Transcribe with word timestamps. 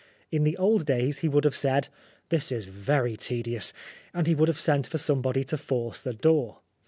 In 0.31 0.45
the 0.45 0.57
old 0.57 0.87
days 0.87 1.19
he 1.19 1.29
would 1.29 1.43
have 1.43 1.55
said, 1.55 1.89
"This 2.29 2.51
is 2.51 2.65
very 2.65 3.15
tedious," 3.15 3.71
and 4.15 4.25
he 4.25 4.33
would 4.33 4.47
have 4.47 4.59
sent 4.59 4.87
for 4.87 4.97
some 4.97 5.21
body 5.21 5.43
to 5.43 5.59
force 5.59 6.01
the 6.01 6.11
door. 6.11 6.61